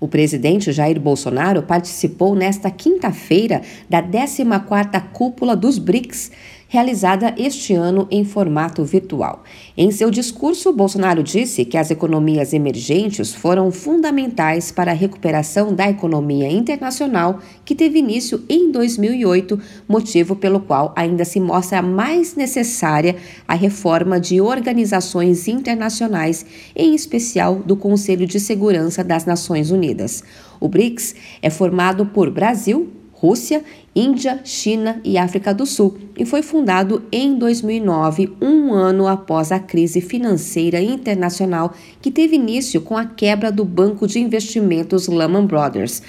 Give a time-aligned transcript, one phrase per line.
[0.00, 6.30] O presidente Jair Bolsonaro participou nesta quinta-feira da 14ª cúpula dos BRICS,
[6.68, 9.42] realizada este ano em formato virtual.
[9.74, 15.88] Em seu discurso, Bolsonaro disse que as economias emergentes foram fundamentais para a recuperação da
[15.88, 19.58] economia internacional, que teve início em 2008,
[19.88, 23.16] motivo pelo qual ainda se mostra mais necessária
[23.46, 26.44] a reforma de organizações internacionais,
[26.76, 30.22] em especial do Conselho de Segurança das Nações Unidas.
[30.60, 33.64] O BRICS é formado por Brasil, Rússia,
[33.96, 39.58] Índia, China e África do Sul e foi fundado em 2009, um ano após a
[39.58, 46.00] crise financeira internacional que teve início com a quebra do banco de investimentos Lehman Brothers.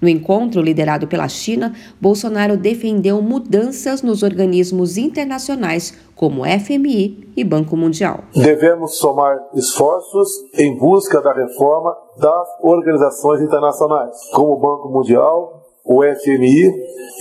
[0.00, 7.76] No encontro liderado pela China, Bolsonaro defendeu mudanças nos organismos internacionais como FMI e Banco
[7.76, 8.24] Mundial.
[8.34, 16.02] Devemos somar esforços em busca da reforma das organizações internacionais, como o Banco Mundial, o
[16.02, 16.70] FMI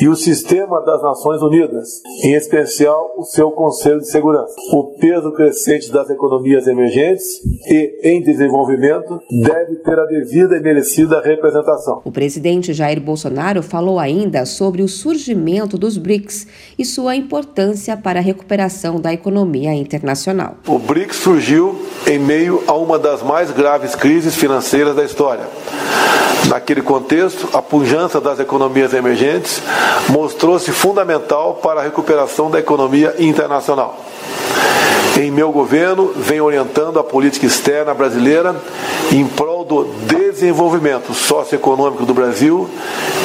[0.00, 4.54] e o sistema das Nações Unidas, em especial o seu Conselho de Segurança.
[4.72, 11.20] O peso crescente das economias emergentes e em desenvolvimento deve ter a devida e merecida
[11.20, 12.02] representação.
[12.04, 18.18] O presidente Jair Bolsonaro falou ainda sobre o surgimento dos BRICS e sua importância para
[18.18, 20.56] a recuperação da economia internacional.
[20.66, 25.44] O BRICS surgiu em meio a uma das mais graves crises financeiras da história
[26.48, 28.55] Naquele contexto, a pujança das economias
[28.94, 29.62] emergentes
[30.08, 33.98] mostrou-se fundamental para a recuperação da economia internacional.
[35.18, 38.54] Em meu governo, venho orientando a política externa brasileira
[39.10, 42.68] em prol do desenvolvimento socioeconômico do Brasil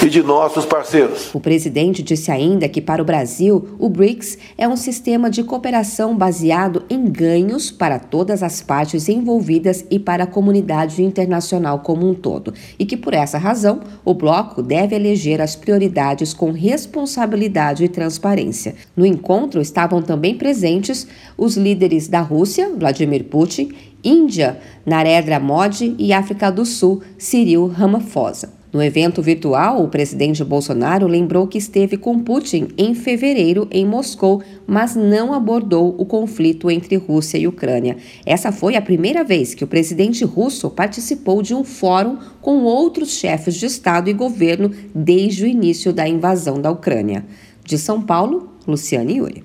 [0.03, 1.34] e de nossos parceiros.
[1.34, 6.16] O presidente disse ainda que para o Brasil, o BRICS é um sistema de cooperação
[6.16, 12.14] baseado em ganhos para todas as partes envolvidas e para a comunidade internacional como um
[12.14, 17.89] todo, e que por essa razão o bloco deve eleger as prioridades com responsabilidade e
[17.89, 18.75] transparência.
[18.95, 23.72] No encontro estavam também presentes os líderes da Rússia, Vladimir Putin,
[24.03, 28.60] Índia, Narendra Modi e África do Sul, Cyril Ramaphosa.
[28.74, 34.42] No evento virtual, o presidente Bolsonaro lembrou que esteve com Putin em fevereiro em Moscou,
[34.66, 37.98] mas não abordou o conflito entre Rússia e Ucrânia.
[38.26, 43.09] Essa foi a primeira vez que o presidente russo participou de um fórum com outros
[43.09, 47.26] chefes de Estado e governo desde o início da invasão da Ucrânia.
[47.66, 49.44] De São Paulo, Luciane Yuri.